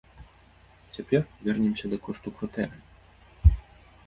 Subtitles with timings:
[0.97, 3.53] Цяпер вернемся да кошту кватэры.